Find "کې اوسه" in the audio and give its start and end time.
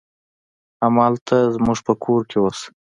2.29-2.65